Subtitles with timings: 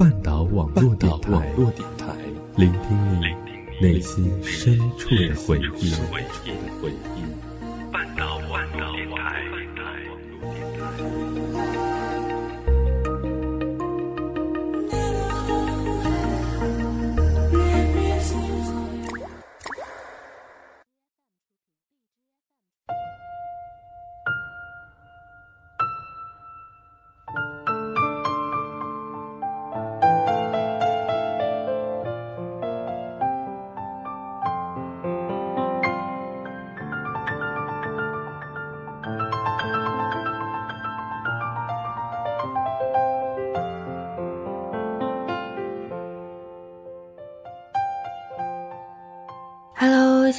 [0.00, 1.54] 半岛网络电台，
[2.56, 5.92] 聆听你内心深处的回忆。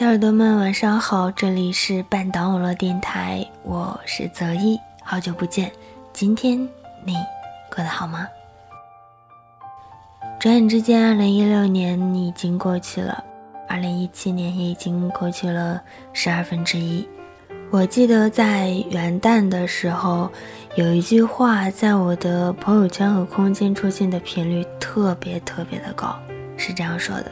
[0.02, 1.30] 小耳朵们，晚上好！
[1.30, 5.72] 这里是半岛网络电台，我是泽一，好久不见，
[6.12, 6.58] 今天
[7.06, 7.14] 你
[7.70, 8.28] 过得好吗？
[10.40, 13.24] 转眼之间，二零一六年已经过去了，
[13.70, 15.80] 二零一七年也已经过去了
[16.14, 17.08] 十二分之一。
[17.70, 20.28] 我记得在元旦的时候，
[20.78, 26.18] 有一句话在我的朋友圈和空间出现的频率特别特别的高，
[26.58, 27.32] 是这样说的。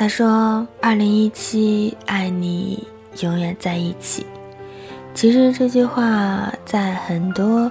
[0.00, 2.82] 他说：“二零一七，爱你
[3.20, 4.24] 永远在一起。”
[5.12, 7.70] 其实这句话在很多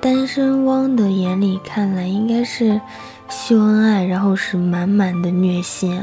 [0.00, 2.80] 单身汪的眼里看来，应该是
[3.28, 6.02] 秀恩爱，然后是满满的虐心。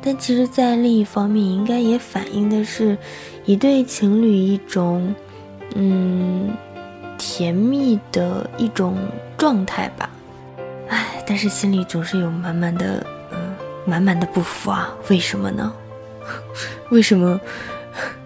[0.00, 2.96] 但其实，在另一方面，应该也反映的是
[3.44, 5.12] 一对情侣一种
[5.74, 6.50] 嗯
[7.18, 8.96] 甜蜜的一种
[9.36, 10.08] 状态吧。
[10.86, 13.04] 唉，但是心里总是有满满的。
[13.90, 14.94] 满满的不服啊！
[15.08, 15.72] 为什么呢？
[16.92, 17.40] 为什么？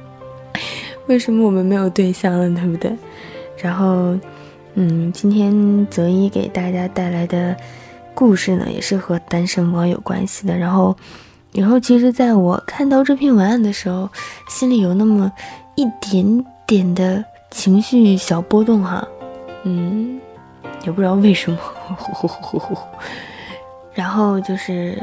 [1.09, 2.95] 为什么我们没有对象了，对不对？
[3.57, 4.15] 然后，
[4.75, 7.57] 嗯，今天泽一给大家带来的
[8.15, 10.55] 故事呢，也是和单身汪有关系的。
[10.55, 10.95] 然后，
[11.53, 14.07] 然后，其实在我看到这篇文案的时候，
[14.51, 15.33] 心里有那么
[15.77, 19.07] 一点点的情绪小波动哈，
[19.65, 20.21] 嗯，
[20.85, 21.59] 也不知道为什么。
[23.95, 25.03] 然后就是。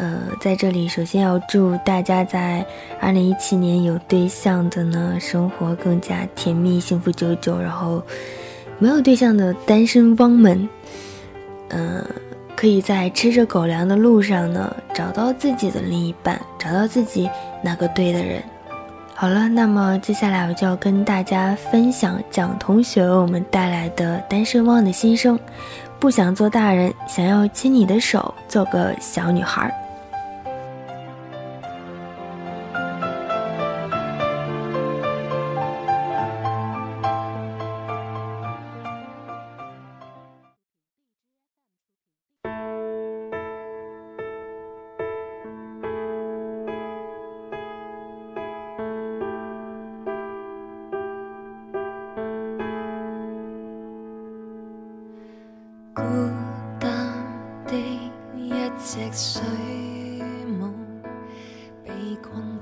[0.00, 2.64] 呃，在这里首先要祝大家在
[2.98, 7.60] 二零一七年有对象的呢，生活更加甜蜜、幸福久久。
[7.60, 8.02] 然后，
[8.78, 10.66] 没有对象的单身汪们，
[11.68, 12.02] 嗯，
[12.56, 17.28] 可以在吃着狗粮的路上呢，找到自己的另一半，找到自己
[17.62, 18.42] 那个对的人。
[19.14, 25.38] 好了，那么接下来我就要跟大家分享蒋同学为我们带来的单身汪的心声：
[25.98, 29.70] 不想做大人，想要牵你的手，做个小女孩。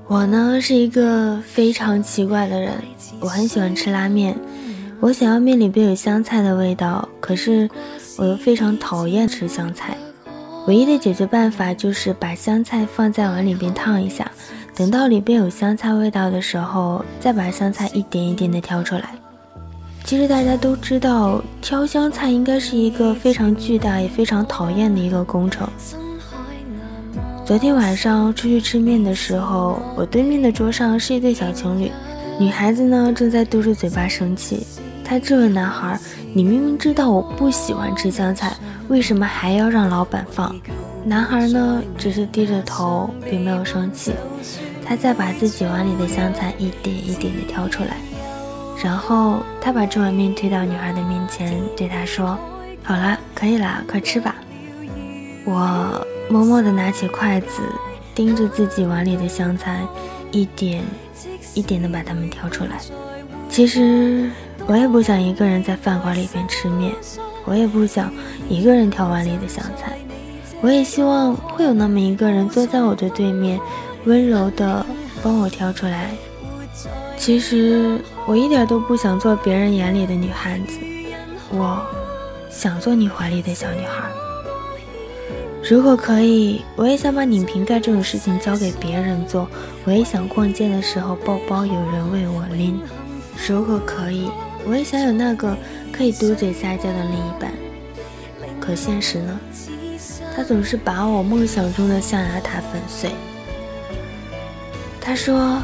[0.09, 2.73] 我呢是一个非常奇怪的人，
[3.19, 4.35] 我很喜欢吃拉面，
[4.99, 7.69] 我想要面里边有香菜的味道，可是
[8.17, 9.95] 我又非常讨厌吃香菜。
[10.65, 14.29] 唯一的解决办法就是把香菜放在碗里边烫一下，
[14.75, 19.11] 等到里边有香菜味道的时候，再把香菜一点一点的挑出来。
[20.05, 25.69] 其实大家都知道，挑香菜应该是一个非常巨大也非常讨厌的一个工程。
[27.49, 31.91] 昨天晚上出去吃面的时候，我对面的桌上是一对小情侣，
[32.39, 34.67] 女孩子呢正在嘟着嘴巴生气，
[35.03, 35.99] 她质问男孩
[36.31, 38.55] ：“你明明知道我不喜欢吃香菜，
[38.87, 40.55] 为什么还要让老板放？”
[41.03, 44.13] 男孩呢只是低着头，并没有生气，
[44.85, 47.97] 他再把自己碗里的香菜一点一点的挑出来，
[48.83, 52.37] 然后他把这碗面推到女孩的面前，对她说
[52.85, 54.35] ：“好了，可以了，快吃吧。”
[55.45, 56.05] 我。
[56.29, 57.63] 默默地拿起筷子，
[58.13, 59.81] 盯着自己碗里的香菜，
[60.31, 60.83] 一点
[61.55, 62.79] 一点地把它们挑出来。
[63.49, 64.29] 其实
[64.67, 66.93] 我也不想一个人在饭馆里边吃面，
[67.45, 68.13] 我也不想
[68.47, 69.97] 一个人挑碗里的香菜。
[70.61, 73.59] 我也希望会有那么一个人坐在我的对面，
[74.05, 74.85] 温柔地
[75.23, 76.11] 帮我挑出来。
[77.17, 80.77] 其实我一点都不想做别人眼里的女汉子，
[81.49, 81.81] 我
[82.51, 84.07] 想做你怀里的小女孩。
[85.69, 89.47] 如果可以，我也想把拧瓶盖这种事情交给别人做。
[89.85, 92.79] 我也想逛街的时候包包有人为我拎。
[93.47, 94.29] 如果可以，
[94.65, 95.55] 我也想有那个
[95.91, 97.51] 可以嘟嘴撒娇的另一半。
[98.59, 99.39] 可现实呢？
[100.35, 103.11] 他总是把我梦想中的象牙塔粉碎。
[105.01, 105.61] 他说：“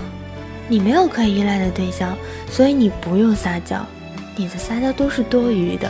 [0.67, 2.17] 你没有可以依赖的对象，
[2.50, 3.85] 所以你不用撒娇，
[4.35, 5.89] 你的撒娇都是多余的。”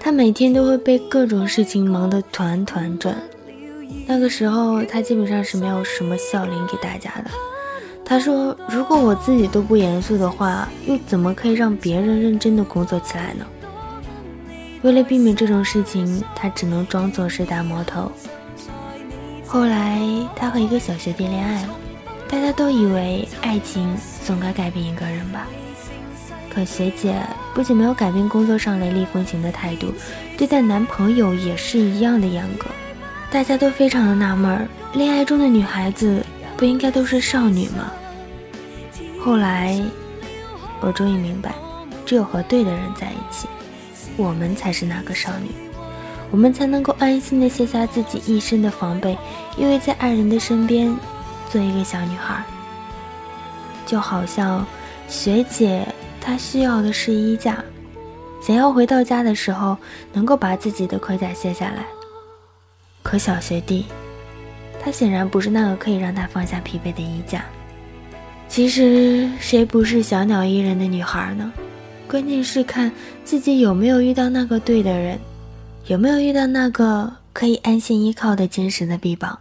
[0.00, 3.16] 他每天都会被各种事情忙得团团转。
[4.06, 7.30] 那个时候，他基本上是没有什么笑脸给大家的。
[8.04, 13.44] 他说：“如果我自己都不严肃的话，又怎么可以让别人认真的工作起来呢？”
[14.82, 18.10] 为了避免这种事情，他只能装作是大魔头。
[19.46, 20.00] 后来，
[20.34, 21.68] 他和一个小学弟恋爱了。
[22.30, 25.46] 大家都以为爱情总该改变一个人吧，
[26.58, 27.14] 可学姐
[27.54, 29.94] 不仅没有改变工作上雷厉风行的态度，
[30.36, 32.66] 对待男朋友也是一样的严格。
[33.30, 36.20] 大家都非常的纳闷儿，恋爱中的女孩子
[36.56, 37.92] 不应该都是少女吗？
[39.20, 39.80] 后来，
[40.80, 41.54] 我终于明白，
[42.04, 43.46] 只有和对的人在一起，
[44.16, 45.50] 我们才是那个少女，
[46.32, 49.16] 我们才能够安心的卸下自己一身的防备，
[49.56, 50.92] 因为在爱人的身边。
[51.50, 52.44] 做一个小女孩，
[53.86, 54.66] 就好像
[55.08, 55.86] 学姐
[56.28, 57.64] 他需要的是衣架，
[58.42, 59.74] 想要回到家的时候
[60.12, 61.86] 能够把自己的盔甲卸下来。
[63.02, 63.86] 可小学弟，
[64.78, 67.46] 他显然不是那个可以让他放下疲惫的衣架。
[68.46, 71.50] 其实谁不是小鸟依人的女孩呢？
[72.06, 72.92] 关键是看
[73.24, 75.18] 自己有没有遇到那个对的人，
[75.86, 79.38] 有没有遇到那个可以安心依靠的坚实的臂膀。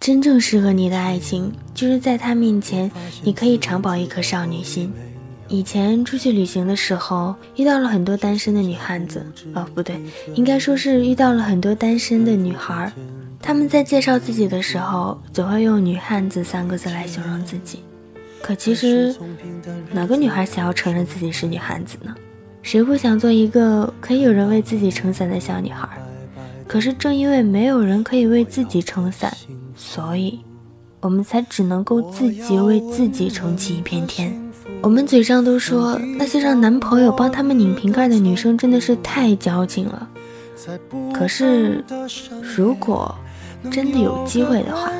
[0.00, 2.90] 真正适合你的爱情，就是在他面前，
[3.22, 4.92] 你可以常保一颗少女心。
[5.48, 9.24] 以前出去旅行的时候，遇到了很多单身的女汉子，
[9.54, 9.98] 哦，不对，
[10.34, 12.92] 应该说是遇到了很多单身的女孩。
[13.40, 17.80] 他们在介绍自己的时候，总会用“女汉子”三个字来形容自己。
[18.42, 19.14] 可其实，
[19.90, 22.14] 哪个女孩想要承认自己是女汉子呢？
[22.62, 25.88] 谁不想做一个可以有人为自己撑伞的小女孩？
[26.66, 29.34] 可是正因为没有人可以为自己撑伞。
[29.74, 30.40] 所以，
[31.00, 34.38] 我们才只能够自己为自己撑起一片天。
[34.80, 40.08] 我们嘴上都说那些让男朋友帮他们拧瓶盖的女生真的是太矫情了。
[41.12, 41.84] 可是，
[42.56, 43.14] 如果
[43.70, 44.90] 真的有机会的话，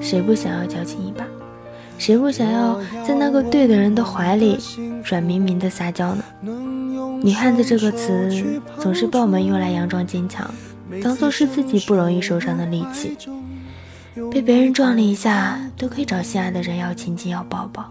[0.00, 1.24] 谁不想要矫情一把？
[1.98, 4.58] 谁不想要在那个对的人的怀里
[5.04, 6.24] 软绵绵的撒娇呢？
[7.22, 10.48] 女汉子这个词总是被我们用来佯装坚强，
[11.02, 13.16] 当做是自己不容易受伤的利器。
[14.30, 17.88] 被别人撞了一下，都可以找心爱的人要亲亲要抱抱，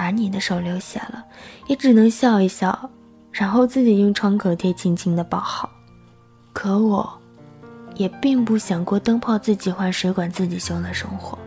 [0.00, 1.22] 而你的手流血了，
[1.66, 2.88] 也只能笑一笑，
[3.30, 5.68] 然后自己用创可贴轻轻的包好。
[6.54, 7.06] 可我，
[7.96, 11.38] 也并不想过灯泡自己换、水管自己修的生活，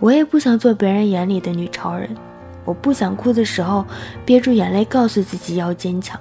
[0.00, 2.10] 我也不想做别人眼里的女超人，
[2.64, 3.86] 我不想哭的时候
[4.24, 6.20] 憋住眼泪，告诉自己要坚强。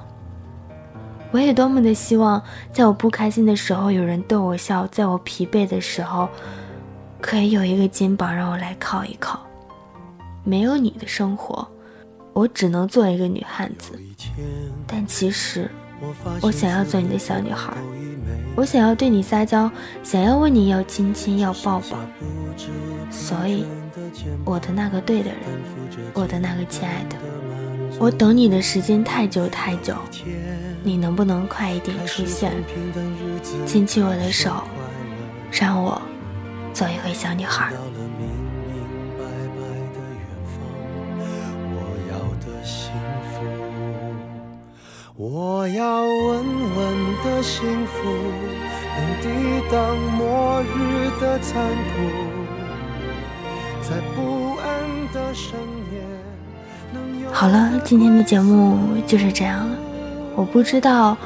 [1.31, 2.39] 我也多么的希望，
[2.71, 6.29] 在我不开心的时候有人逗我笑，在我疲惫的时候。
[7.19, 9.39] 可以有一个肩膀让我来靠一靠。
[10.47, 11.67] 没有你的生活，
[12.31, 13.99] 我只能做一个女汉子。
[14.87, 15.69] 但其实，
[16.39, 17.73] 我想要做你的小女孩，
[18.55, 19.69] 我想要对你撒娇，
[20.03, 21.97] 想要问你要亲亲要抱抱。
[23.11, 23.65] 所以，
[24.45, 25.39] 我的那个对的人，
[26.13, 27.17] 我的那个亲爱的，
[27.99, 29.95] 我等你的时间太久太久，
[30.81, 32.53] 你能不能快一点出现，
[33.65, 34.63] 牵起我的手，
[35.51, 36.01] 让我。
[36.73, 37.73] 做一回小女孩。
[45.19, 46.45] 我要稳
[46.75, 46.95] 稳
[47.25, 48.07] 的幸福，
[48.95, 49.27] 能抵
[49.71, 52.03] 挡末日的残酷，
[53.81, 54.67] 在不安
[55.11, 55.57] 的深
[55.91, 55.97] 夜。
[57.31, 59.75] 好了，今天的节目就是这样了。
[60.35, 61.17] 我不知道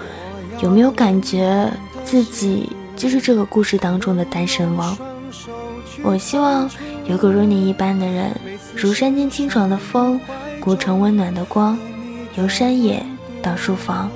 [0.62, 1.70] 有没有感觉
[2.06, 4.98] 自己就是这个故事当中的单身汪。
[6.02, 6.70] 我希望
[7.08, 8.32] 有个如你一般的人，
[8.74, 10.18] 如山间清爽的风，
[10.62, 11.78] 古城温暖的光，
[12.38, 13.06] 由山野
[13.42, 14.10] 到书房，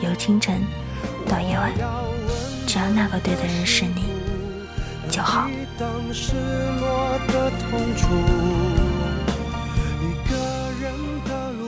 [0.00, 0.60] 由清晨
[1.28, 1.72] 到夜晚，
[2.66, 4.04] 只要那个对的人是你
[5.10, 5.48] 就好。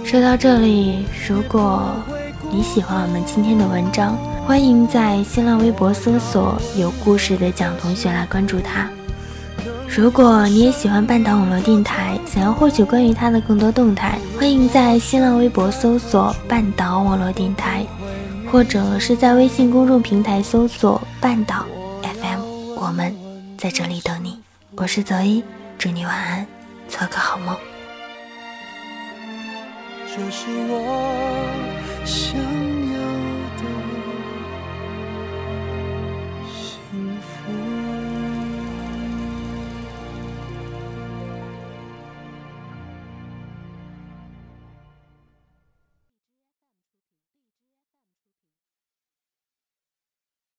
[0.04, 1.92] 说到这里，如果
[2.50, 8.88] 你喜欢我们今天的文章，欢迎在新浪微博搜索“有故事的蒋同学”来关注他。
[9.90, 17.84] 如果你也喜欢半岛网络电台，想要获取关于他的更多动态，欢迎在新浪微博搜索“半岛网络电台”，
[18.52, 21.64] 或者是在微信公众平台搜索“半岛
[22.02, 22.40] FM”。
[22.76, 23.12] 我们
[23.56, 24.38] 在这里等你。
[24.76, 25.42] 我是泽一，
[25.78, 26.46] 祝你晚安，
[26.86, 27.56] 做个好梦。
[30.06, 30.76] 这是我
[32.04, 32.38] 想
[32.92, 33.17] 要。